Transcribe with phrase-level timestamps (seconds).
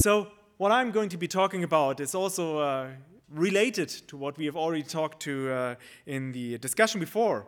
[0.00, 0.28] So
[0.58, 2.88] what I'm going to be talking about is also uh,
[3.28, 5.74] related to what we have already talked to uh,
[6.06, 7.46] in the discussion before.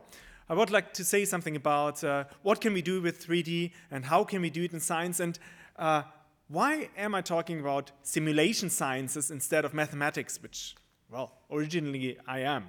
[0.48, 4.05] I would like to say something about uh, what can we do with 3D and
[4.05, 5.39] how can we do it in science and
[5.79, 6.02] uh,
[6.48, 10.75] why am I talking about simulation sciences instead of mathematics, which,
[11.09, 12.64] well, originally I am.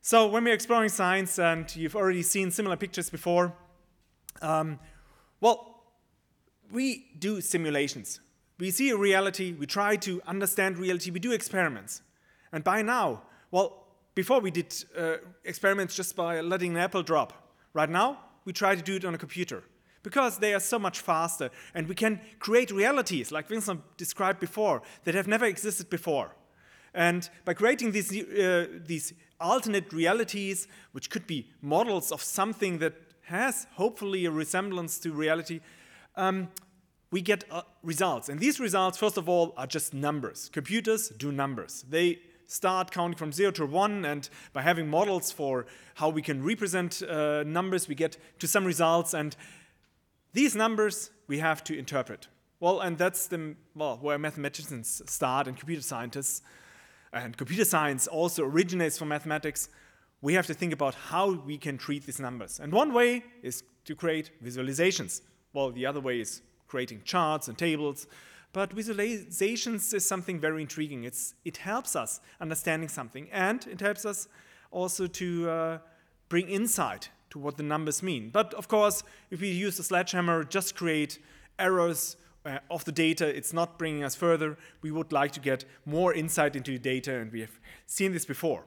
[0.00, 3.52] So when we're exploring science, and you've already seen similar pictures before,
[4.40, 4.78] um,
[5.38, 5.82] well,
[6.72, 8.20] we do simulations.
[8.60, 12.02] We see a reality, we try to understand reality, we do experiments.
[12.52, 17.32] And by now, well, before we did uh, experiments just by letting an apple drop.
[17.72, 19.64] Right now, we try to do it on a computer
[20.02, 24.82] because they are so much faster and we can create realities, like Vincent described before,
[25.04, 26.34] that have never existed before.
[26.92, 32.94] And by creating these, uh, these alternate realities, which could be models of something that
[33.22, 35.60] has hopefully a resemblance to reality,
[36.16, 36.48] um,
[37.10, 38.28] we get uh, results.
[38.28, 40.48] And these results, first of all, are just numbers.
[40.52, 41.84] Computers do numbers.
[41.88, 46.42] They start counting from 0 to 1, and by having models for how we can
[46.42, 49.14] represent uh, numbers, we get to some results.
[49.14, 49.36] And
[50.32, 52.28] these numbers we have to interpret.
[52.58, 56.42] Well, and that's the, well, where mathematicians start and computer scientists.
[57.12, 59.68] And computer science also originates from mathematics.
[60.20, 62.60] We have to think about how we can treat these numbers.
[62.60, 65.22] And one way is to create visualizations.
[65.52, 68.06] Well, the other way is creating charts and tables.
[68.52, 71.04] But visualizations is something very intriguing.
[71.04, 74.28] It's, it helps us understanding something, and it helps us
[74.70, 75.78] also to uh,
[76.28, 78.30] bring insight to what the numbers mean.
[78.30, 81.18] But of course, if we use a sledgehammer, just create
[81.58, 84.56] errors uh, of the data, it's not bringing us further.
[84.82, 88.24] We would like to get more insight into the data, and we have seen this
[88.24, 88.64] before.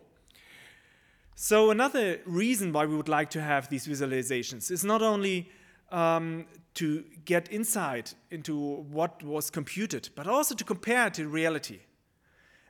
[1.35, 5.49] So another reason why we would like to have these visualizations is not only
[5.93, 8.57] um, to get insight into
[8.91, 11.79] what was computed, but also to compare to reality.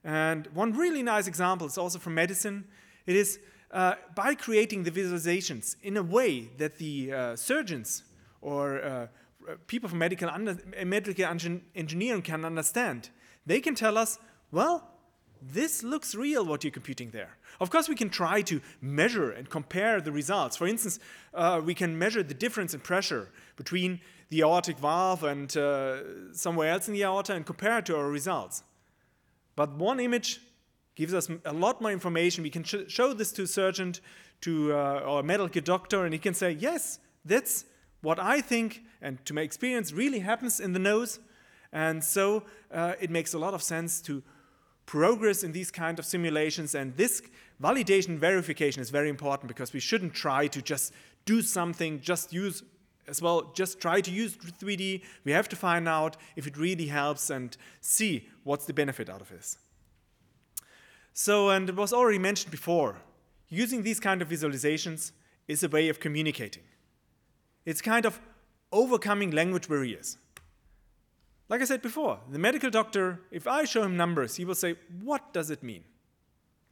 [0.04, 2.66] And one really nice example is also from medicine.
[3.06, 3.40] It is
[3.72, 8.04] uh, by creating the visualizations in a way that the uh, surgeons
[8.42, 9.08] or uh,
[9.68, 13.10] people from medical, under, medical engineering can understand,
[13.46, 14.20] they can tell us,
[14.52, 14.93] well,
[15.52, 17.38] this looks real what you're computing there.
[17.60, 20.58] Of course, we can try to measure and compare the results.
[20.58, 21.00] For instance,
[21.34, 24.00] uh, we can measure the difference in pressure between
[24.30, 28.10] the aortic valve and uh, somewhere else in the aorta and compare it to our
[28.10, 28.64] results.
[29.56, 30.40] But one image
[30.96, 32.44] gives us a lot more information.
[32.44, 33.94] We can sh show this to a surgeon,
[34.42, 37.66] to uh, our medical doctor, and he can say, yes, that's
[38.02, 41.20] what I think and to my experience really happens in the nose.
[41.72, 44.24] And so uh, it makes a lot of sense to
[44.86, 47.22] progress in these kind of simulations and this
[47.62, 50.94] validation verification is very important because we shouldn't try to just
[51.26, 52.64] do something just use
[53.08, 56.88] as well just try to use 3d we have to find out if it really
[56.88, 59.58] helps and see what's the benefit out of this.
[61.14, 62.98] So and it was already mentioned before
[63.50, 65.12] using these kind of visualizations
[65.48, 66.64] is a way of communicating.
[67.66, 68.20] It's kind of
[68.72, 70.18] overcoming language barriers
[71.50, 74.76] like I said before, the medical doctor, if I show him numbers, he will say,
[75.02, 75.84] What does it mean?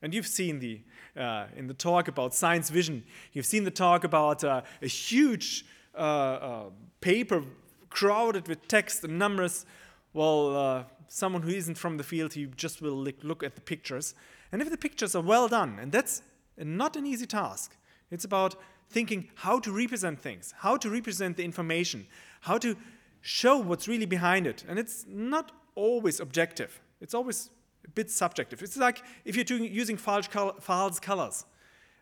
[0.01, 0.81] And you've seen the,
[1.15, 5.65] uh, in the talk about science vision, you've seen the talk about uh, a huge
[5.95, 6.63] uh, uh
[7.01, 7.43] paper
[7.89, 9.65] crowded with text and numbers.
[10.13, 14.15] Well, uh, someone who isn't from the field, he just will look at the pictures.
[14.51, 16.21] And if the pictures are well done, and that's
[16.57, 17.75] not an easy task,
[18.09, 18.55] it's about
[18.89, 22.07] thinking how to represent things, how to represent the information,
[22.41, 22.75] how to
[23.21, 24.63] show what's really behind it.
[24.67, 27.49] And it's not always objective, it's always
[27.85, 28.61] a bit subjective.
[28.61, 31.45] It's like if you're doing, using false, col false colors.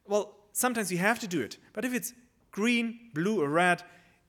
[0.08, 2.14] Well, sometimes you have to do it, but if it's
[2.52, 3.84] green, blue, or red,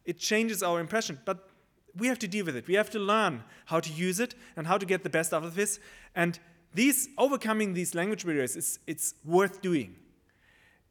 [0.05, 1.19] it changes our impression.
[1.25, 1.49] But
[1.97, 2.67] we have to deal with it.
[2.67, 5.45] We have to learn how to use it and how to get the best out
[5.45, 5.81] of this.
[6.15, 6.39] And
[6.75, 9.97] these overcoming these language barriers is it's worth doing.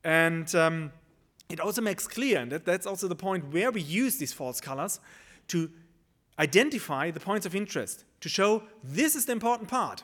[0.04, 0.92] And um,
[1.50, 4.62] it also makes clear, and that, that's also the point where we use these false
[4.62, 5.00] colors
[5.48, 5.70] to
[6.40, 10.04] identify the points of interest to show this is the important part.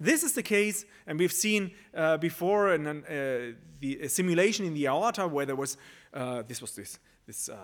[0.00, 4.74] This is the case, and we've seen uh, before in an, uh, the simulation in
[4.74, 5.76] the aorta where there was
[6.14, 7.56] uh, this was this this uh,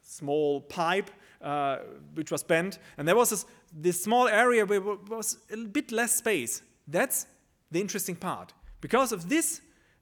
[0.00, 1.10] small pipe
[1.40, 1.78] uh,
[2.14, 6.14] which was bent, and there was this, this small area where was a bit less
[6.14, 6.62] space.
[6.86, 7.26] That's
[7.70, 8.54] the interesting part.
[8.80, 9.60] Because of this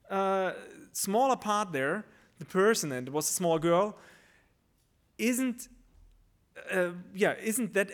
[0.09, 0.51] uh,
[0.91, 2.05] smaller part there,
[2.39, 3.97] the person, and it was a small girl,
[5.17, 5.67] isn't
[6.71, 7.89] uh, yeah, isn't that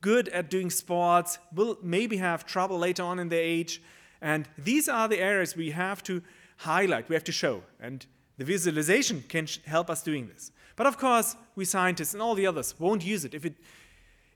[0.00, 3.82] good at doing sports, will maybe have trouble later on in their age.
[4.20, 6.22] And these are the areas we have to
[6.58, 7.62] highlight, we have to show.
[7.80, 8.04] And
[8.38, 10.52] the visualization can help us doing this.
[10.76, 13.54] But of course, we scientists and all the others won't use it if, it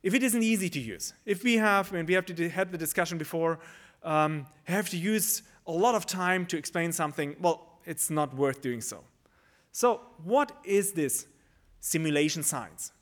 [0.02, 2.78] if it isn't easy to use, if we have, and we have to had the
[2.78, 3.58] discussion before,
[4.02, 8.60] um, have to use a lot of time to explain something, well, it's not worth
[8.60, 9.04] doing so.
[9.72, 11.26] So, what is this
[11.80, 12.92] simulation science?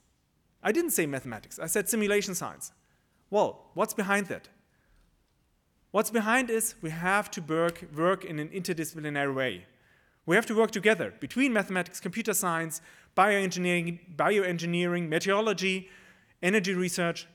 [0.62, 2.72] I didn't say mathematics, I said simulation science.
[3.30, 4.48] Well, what's behind that?
[5.90, 9.66] What's behind is we have to work, work in an interdisciplinary way.
[10.24, 12.80] We have to work together between mathematics, computer science,
[13.16, 15.90] bioengineering, bioengineering, meteorology,
[16.42, 17.26] energy research.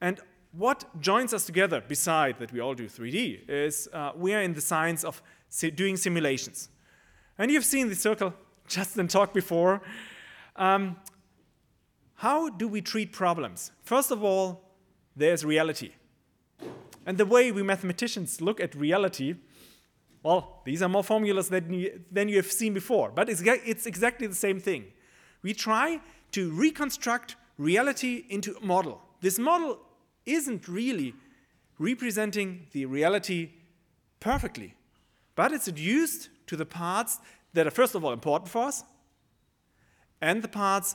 [0.00, 0.20] And
[0.52, 4.52] what joins us together, beside that we all do 3D, is uh, we are in
[4.54, 5.22] the science of
[5.74, 6.68] doing simulations.
[7.38, 8.34] And you've seen the circle
[8.68, 9.82] just in talk before.
[10.56, 10.96] Um,
[12.22, 13.72] how do we treat problems?
[13.82, 14.62] First of all,
[15.16, 15.90] there's reality.
[17.04, 19.34] And the way we mathematicians look at reality,
[20.22, 23.86] well, these are more formulas than you, than you have seen before, but it's, it's
[23.86, 24.84] exactly the same thing.
[25.42, 29.02] We try to reconstruct reality into a model.
[29.20, 29.80] This model
[30.24, 31.14] isn't really
[31.80, 33.50] representing the reality
[34.20, 34.76] perfectly,
[35.34, 37.18] but it's reduced to the parts
[37.52, 38.84] that are, first of all, important for us,
[40.20, 40.94] and the parts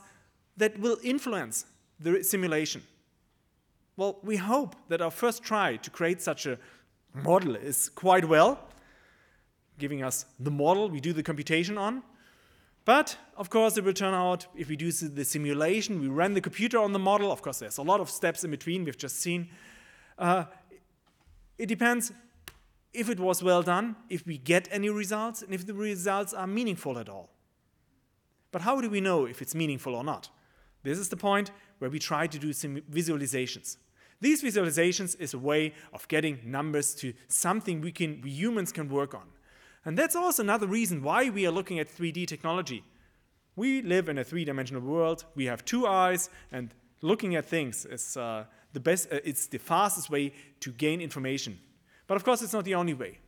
[0.58, 1.66] that will influence
[2.00, 2.82] the simulation.
[3.96, 6.60] Well, we hope that our first try to create such a
[7.14, 8.60] model is quite well,
[9.80, 12.04] giving us the model we do the computation on.
[12.86, 16.42] But of course, it will turn out if we do the simulation, we run the
[16.42, 17.32] computer on the model.
[17.32, 19.50] Of course, there's a lot of steps in between, we've just seen.
[20.18, 20.46] Uh,
[21.58, 22.14] it depends
[22.94, 26.48] if it was well done, if we get any results, and if the results are
[26.48, 27.30] meaningful at all.
[28.52, 30.30] But how do we know if it's meaningful or not?
[30.84, 33.78] This is the point where we try to do some visualizations.
[34.20, 38.90] These visualizations is a way of getting numbers to something we, can, we humans can
[38.90, 39.28] work on.
[39.86, 42.84] And that's also another reason why we are looking at 3D technology.
[43.56, 45.26] We live in a three-dimensional world.
[45.36, 49.12] We have two eyes, and looking at things is uh, the best.
[49.12, 51.60] Uh, it's the fastest way to gain information.
[52.06, 53.20] But of course, it's not the only way.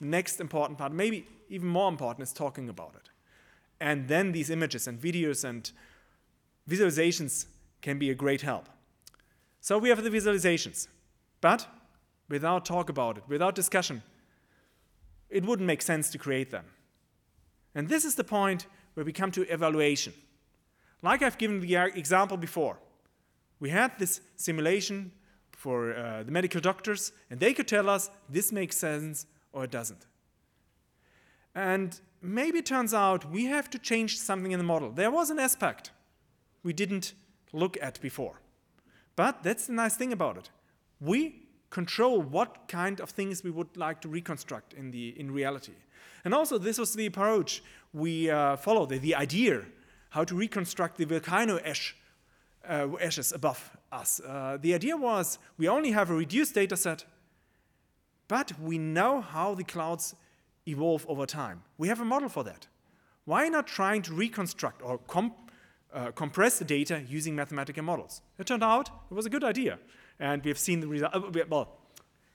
[0.00, 3.10] The next important part, maybe even more important, is talking about it.
[3.80, 5.70] And then these images and videos and
[6.68, 7.46] visualizations
[7.80, 8.68] can be a great help.
[9.60, 10.88] So we have the visualizations,
[11.40, 11.66] but
[12.28, 14.02] without talk about it, without discussion,
[15.28, 16.64] it wouldn't make sense to create them.
[17.74, 20.12] And this is the point where we come to evaluation.
[21.02, 22.78] Like I've given the example before,
[23.60, 25.12] we had this simulation
[25.52, 29.70] for uh, the medical doctors, and they could tell us this makes sense or it
[29.70, 30.06] doesn't.
[31.54, 34.90] And maybe it turns out we have to change something in the model.
[34.90, 35.90] There was an aspect
[36.62, 37.14] we didn't
[37.52, 38.40] look at before.
[39.16, 40.50] But that's the nice thing about it.
[41.00, 45.72] We control what kind of things we would like to reconstruct in, the, in reality.
[46.24, 47.62] And also, this was the approach
[47.92, 49.62] we uh, followed, the, the, idea
[50.10, 51.96] how to reconstruct the volcano ash,
[52.68, 54.20] uh, ashes above us.
[54.20, 57.04] Uh, the idea was we only have a reduced data set,
[58.28, 60.14] but we know how the clouds
[60.66, 61.62] evolve over time.
[61.76, 62.66] We have a model for that.
[63.24, 65.41] Why not trying to reconstruct or comp
[65.94, 68.22] uh, compress the data using mathematical models.
[68.38, 69.78] It turned out it was a good idea.
[70.18, 71.78] And we have seen the result, uh, well,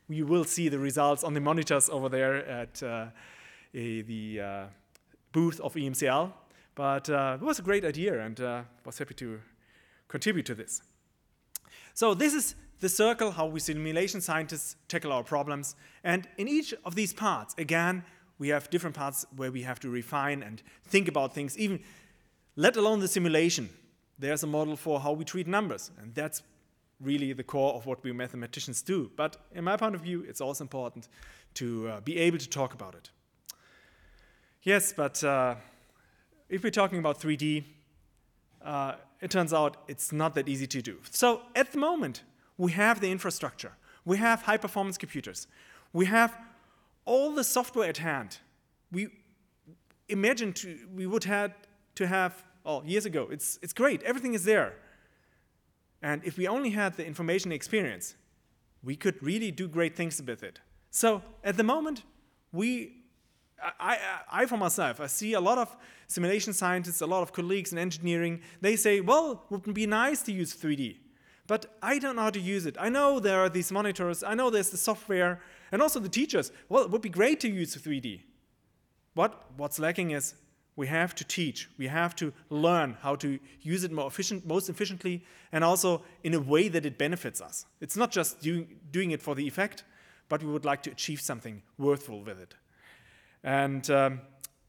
[0.07, 3.07] we will see the results on the monitors over there at uh,
[3.73, 4.65] a, the uh,
[5.31, 6.31] booth of EMCL.
[6.75, 9.39] But uh, it was a great idea and uh, was happy to
[10.07, 10.81] contribute to this.
[11.93, 15.75] So this is the circle, how we simulation scientists tackle our problems.
[16.03, 18.03] And in each of these parts, again,
[18.37, 21.79] we have different parts where we have to refine and think about things, even
[22.57, 23.69] let alone the simulation.
[24.19, 26.41] There's a model for how we treat numbers, and that's
[26.99, 29.11] really the core of what we mathematicians do.
[29.15, 31.07] But in my point of view, it's also important
[31.53, 33.11] to uh, be able to talk about it.
[34.63, 35.55] Yes, but uh,
[36.49, 37.63] if we're talking about 3D,
[38.65, 40.97] uh, it turns out it's not that easy to do.
[41.11, 42.23] So at the moment,
[42.57, 43.73] we have the infrastructure.
[44.03, 45.47] We have high performance computers.
[45.93, 46.35] We have
[47.05, 48.39] all the software at hand.
[48.91, 49.09] We
[50.09, 50.55] imagine
[50.95, 51.53] we would have
[51.97, 53.27] to have oh, years ago.
[53.31, 54.73] It's, it's great, everything is there.
[56.01, 58.15] And if we only had the information experience,
[58.83, 60.59] we could really do great things with it.
[60.91, 62.03] So at the moment,
[62.51, 63.03] we,
[63.61, 63.97] I, I,
[64.41, 65.75] I for myself, I see a lot of
[66.07, 70.21] simulation scientists, a lot of colleagues in engineering, they say, well, it would be nice
[70.23, 70.97] to use 3D.
[71.47, 72.75] But I don't know how to use it.
[72.79, 76.51] I know there are these monitors, I know there's the software, and also the teachers.
[76.69, 78.21] Well, it would be great to use 3D.
[79.15, 80.35] What, what's lacking is
[80.77, 84.69] we have to teach, we have to learn how to use it more efficient, most
[84.69, 87.65] efficiently, and also in a way that it benefits us.
[87.81, 89.83] It's not just doing, doing it for the effect,
[90.29, 92.53] but we would like to achieve something worthwhile with it.
[93.43, 94.21] And um,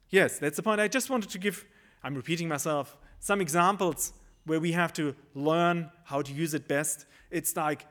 [0.08, 0.80] yes, that's the point.
[0.80, 1.66] I just wanted to give,
[2.02, 4.14] I'm repeating myself, some examples
[4.46, 7.04] where we have to learn how to use it best.
[7.30, 7.84] It's like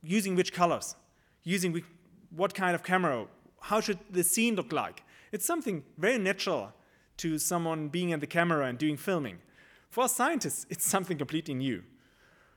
[0.00, 0.94] using which colors,
[1.42, 1.84] using which,
[2.30, 3.26] what kind of camera,
[3.60, 5.02] how should the scene look like.
[5.32, 6.72] It's something very natural
[7.22, 9.38] to someone being at the camera and doing filming.
[9.90, 11.82] For scientists, it's something completely new.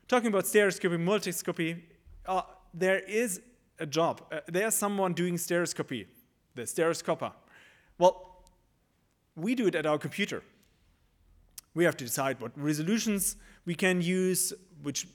[0.08, 1.82] Talking about stereoscopy, multiscopy,
[2.26, 2.42] uh,
[2.74, 3.40] there is
[3.78, 4.22] a job.
[4.32, 6.06] Uh, there's someone doing stereoscopy,
[6.54, 7.32] the stereoscoper.
[7.98, 8.44] Well,
[9.36, 10.42] we do it at our computer.
[11.74, 15.06] We have to decide what resolutions we can use, which,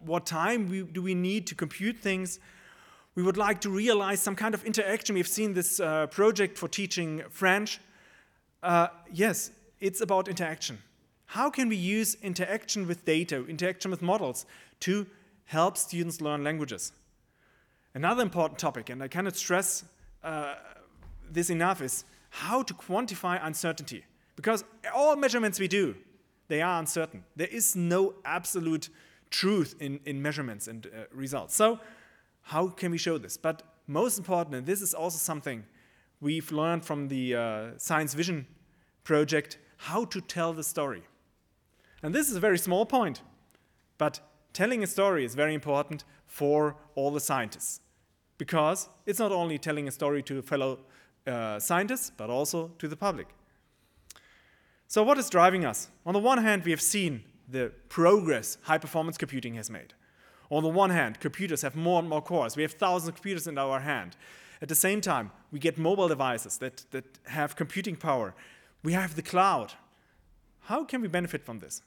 [0.00, 2.40] what time we, do we need to compute things.
[3.14, 5.14] We would like to realize some kind of interaction.
[5.14, 7.80] We've seen this uh, project for teaching French.
[8.62, 9.50] Uh, yes,
[9.80, 10.78] it's about interaction.
[11.26, 14.46] How can we use interaction with data, interaction with models
[14.80, 15.06] to
[15.44, 16.92] help students learn languages?
[17.94, 19.84] Another important topic, and I cannot stress
[20.24, 20.54] uh,
[21.30, 24.04] this enough, is how to quantify uncertainty.
[24.36, 25.94] Because all measurements we do,
[26.48, 27.24] they are uncertain.
[27.36, 28.88] There is no absolute
[29.30, 31.54] truth in, in measurements and uh, results.
[31.54, 31.78] So,
[32.42, 33.36] how can we show this?
[33.36, 35.64] But most important, and this is also something
[36.20, 38.46] we've learned from the uh, Science Vision
[39.04, 41.02] project, how to tell the story.
[42.02, 43.22] And this is a very small point,
[43.96, 44.20] but
[44.52, 47.80] telling a story is very important for all the scientists
[48.38, 50.78] because it's not only telling a story to fellow
[51.26, 53.28] uh, scientists, but also to the public.
[54.86, 55.90] So, what is driving us?
[56.06, 59.94] On the one hand, we have seen the progress high performance computing has made.
[60.50, 62.56] On the one hand, computers have more and more cores.
[62.56, 64.16] We have thousands of computers in our hand.
[64.60, 68.34] At the same time, we get mobile devices that, that have computing power.
[68.82, 69.74] We have the cloud.
[70.60, 71.82] How can we benefit from this?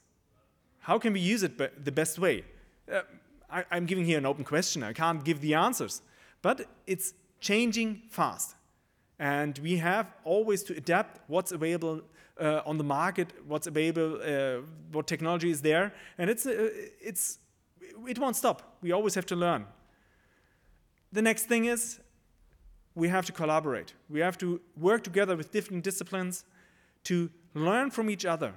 [0.79, 2.43] How can we use it the best way?
[2.91, 3.01] Uh,
[3.49, 4.83] I, I'm giving here an open question.
[4.83, 6.01] I can't give the answers.
[6.41, 8.55] But it's changing fast.
[9.19, 12.01] And we have always to adapt what's available
[12.39, 14.61] uh, on the market, what's available, uh,
[14.91, 15.93] what technology is there.
[16.17, 17.37] And it's, uh, it's,
[18.07, 18.77] it won't stop.
[18.81, 19.65] We always have to learn.
[21.11, 21.99] The next thing is
[22.95, 23.93] we have to collaborate.
[24.09, 26.45] We have to work together with different disciplines
[27.05, 28.53] to learn from each other.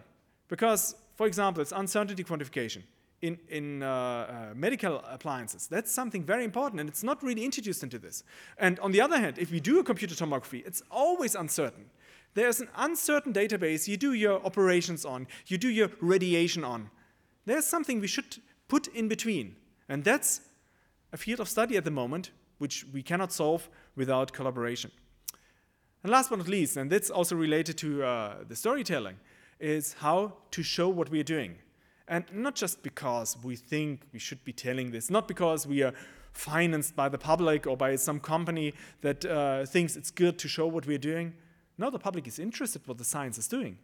[0.48, 2.82] Because, for example, it's uncertainty quantification
[3.22, 5.66] in, in uh, uh, medical appliances.
[5.66, 8.22] That's something very important, and it's not really introduced into this.
[8.58, 11.86] And on the other hand, if we do a computer tomography, it's always uncertain.
[12.34, 16.90] There's an uncertain database you do your operations on, you do your radiation on.
[17.46, 18.36] There's something we should
[18.68, 19.56] put in between.
[19.88, 20.40] And that's
[21.12, 22.30] a field of study at the moment,
[22.64, 24.90] which we cannot solve without collaboration.
[26.02, 29.16] And last but not least, and that's also related to uh, the storytelling,
[29.60, 31.56] is how to show what we are doing.
[32.08, 35.92] And not just because we think we should be telling this, not because we are
[36.32, 40.66] financed by the public or by some company that uh, thinks it's good to show
[40.66, 41.34] what we're doing.
[41.76, 43.76] No, the public is interested what the science is doing.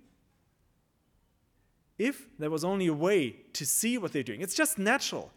[1.98, 5.30] If there was only a way to see what they're doing, it's just natural.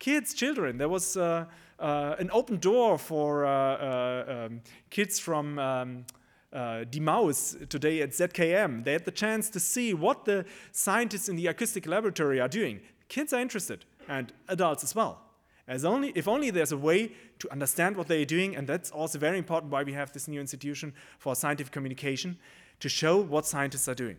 [0.00, 1.44] Kids, children, there was uh,
[1.78, 4.60] uh, an open door for uh, uh, um,
[4.90, 5.58] kids from.
[5.58, 6.04] Um,
[6.52, 8.84] uh, Die Maus today at ZKM.
[8.84, 12.80] They had the chance to see what the scientists in the acoustic laboratory are doing.
[13.08, 15.22] Kids are interested, and adults as well.
[15.66, 19.18] As only, if only there's a way to understand what they're doing, and that's also
[19.18, 22.36] very important why we have this new institution for scientific communication,
[22.80, 24.16] to show what scientists are doing.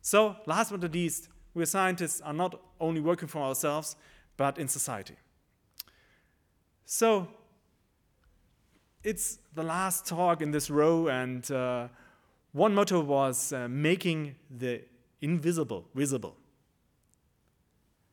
[0.00, 3.96] So, last but not least, we scientists are not only working for ourselves,
[4.36, 5.16] but in society.
[6.88, 7.26] So,
[9.02, 11.88] it's the last talk in this row, and uh,
[12.52, 14.82] one motto was uh, making the
[15.20, 16.36] invisible visible.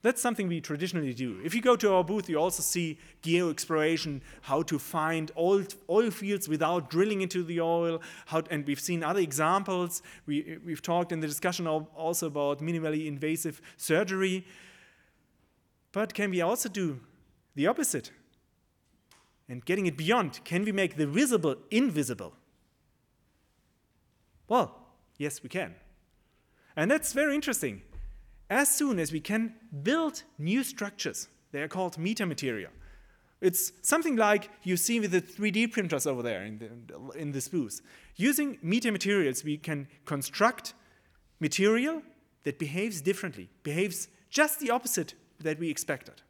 [0.02, 1.40] That's something we traditionally do.
[1.46, 5.76] If you go to our booth, you also see geo exploration, how to find old
[5.88, 8.02] oil fields without drilling into the oil.
[8.26, 10.02] How, and we've seen other examples.
[10.26, 14.48] We, we've talked in the discussion also about minimally invasive surgery.
[15.92, 17.00] But can we also do
[17.54, 18.10] the opposite?
[19.54, 22.34] And getting it beyond, can we make the visible invisible?
[24.48, 24.76] Well,
[25.20, 25.76] yes, we can.
[26.76, 27.84] And that's very interesting.
[28.50, 32.70] As soon as we can build new structures, they are called metamateria.
[33.42, 37.48] It's something like you see with the 3D printers over there in, the, in this
[37.48, 37.80] booth.
[38.16, 40.74] Using metamaterials, we can construct
[41.40, 42.02] material
[42.42, 46.24] that behaves differently, behaves just the opposite that we expected.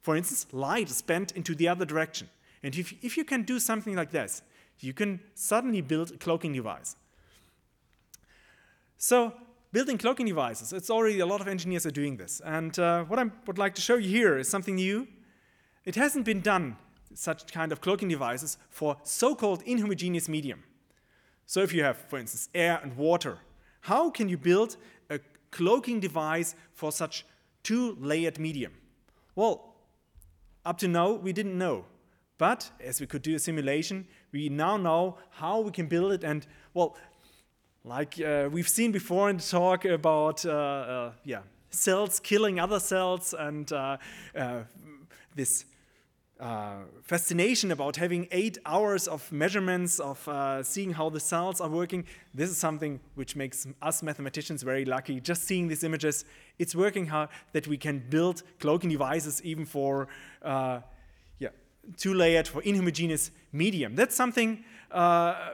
[0.00, 2.30] For instance, light is bent into the other direction.
[2.62, 4.42] And if, if you can do something like this,
[4.80, 6.96] you can suddenly build a cloaking device.
[8.96, 9.32] So
[9.72, 12.40] building cloaking devices, it's already a lot of engineers are doing this.
[12.44, 15.06] And uh, what I would like to show you here is something new.
[15.84, 16.76] It hasn't been done,
[17.14, 20.64] such kind of cloaking devices, for so-called inhomogeneous medium.
[21.46, 23.38] So if you have, for instance, air and water,
[23.82, 24.76] how can you build
[25.08, 27.24] a cloaking device for such
[27.62, 28.72] two-layered medium?
[29.34, 29.76] Well,
[30.64, 31.84] up to now, we didn't know.
[32.38, 36.22] But as we could do a simulation, we now know how we can build it.
[36.22, 36.96] And, well,
[37.84, 41.40] like uh, we've seen before in the talk about, uh, uh, yeah,
[41.70, 43.96] cells killing other cells and uh,
[44.36, 44.60] uh,
[45.34, 45.64] this
[46.38, 50.28] uh, fascination about having eight hours of measurements of
[50.64, 52.04] seeing how the cells are working.
[52.32, 55.20] This is something which makes us mathematicians very lucky.
[55.20, 56.24] Just seeing these images,
[56.60, 60.06] it's working how that we can build cloaking devices even for
[61.88, 63.94] yeah two-layered for inhomogeneous medium.
[63.94, 64.64] That's something.
[64.90, 65.50] Uh,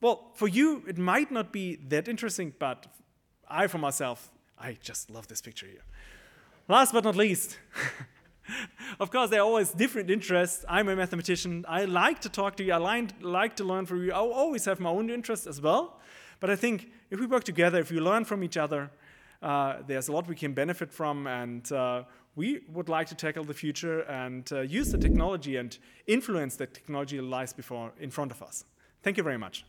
[0.00, 2.86] well, for you it might not be that interesting, but
[3.48, 5.84] I, for myself, I just love this picture here.
[6.68, 7.58] Last but not least.
[9.00, 10.64] of course, there are always different interests.
[10.68, 11.64] I'm a mathematician.
[11.68, 12.72] I like to talk to you.
[12.72, 14.12] I like, like to learn from you.
[14.12, 15.98] I always have my own interests as well.
[16.38, 18.90] But I think if we work together, if we learn from each other,
[19.42, 21.26] uh, there's a lot we can benefit from.
[21.26, 22.04] And uh,
[22.36, 26.74] we would like to tackle the future and uh, use the technology and influence that
[26.74, 28.64] technology lies before in front of us.
[29.02, 29.64] Thank you very much.